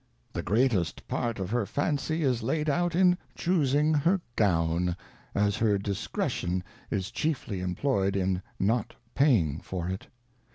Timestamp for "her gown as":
3.93-5.57